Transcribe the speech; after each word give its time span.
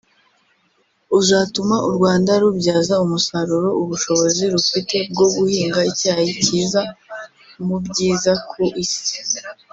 uzatuma 1.19 1.75
u 1.87 1.89
Rwanda 1.95 2.31
rubyaza 2.41 2.93
umusaruro 3.05 3.69
ubushobozi 3.81 4.43
rufite 4.53 4.95
bwo 5.11 5.27
guhinga 5.35 5.79
icyayi 5.91 6.31
kiza 6.43 6.81
mu 7.65 7.77
byiza 7.85 8.31
ku 8.49 8.61
isi 8.83 9.15